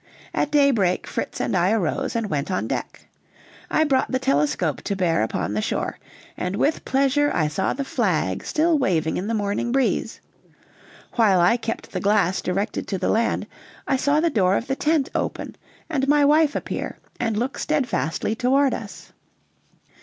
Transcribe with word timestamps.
At 0.33 0.49
daybreak 0.49 1.05
Fritz 1.05 1.39
and 1.39 1.55
I 1.55 1.69
arose 1.73 2.15
and 2.15 2.27
went 2.27 2.49
on 2.49 2.67
deck. 2.67 3.05
I 3.69 3.83
brought 3.83 4.09
the 4.11 4.17
telescope 4.17 4.81
to 4.85 4.95
bear 4.95 5.21
upon 5.21 5.53
the 5.53 5.61
shore, 5.61 5.99
and 6.35 6.55
with 6.55 6.85
pleasure 6.85 7.31
saw 7.47 7.73
the 7.73 7.83
flag 7.85 8.43
still 8.43 8.79
waving 8.79 9.17
in 9.17 9.27
the 9.27 9.35
morning 9.35 9.71
breeze; 9.71 10.19
while 11.17 11.39
I 11.39 11.55
kept 11.55 11.91
the 11.91 11.99
glass 11.99 12.41
directed 12.41 12.87
to 12.87 12.97
the 12.97 13.09
land, 13.09 13.45
I 13.87 13.95
saw 13.95 14.19
the 14.19 14.31
door 14.31 14.57
of 14.57 14.65
the 14.65 14.75
tent 14.75 15.09
open, 15.13 15.55
and 15.87 16.07
my 16.07 16.25
wife 16.25 16.55
appear 16.55 16.97
and 17.19 17.37
look 17.37 17.59
steadfastly 17.59 18.33
toward 18.33 18.73
us. 18.73 19.13